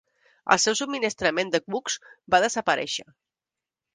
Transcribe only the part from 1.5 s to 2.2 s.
de cucs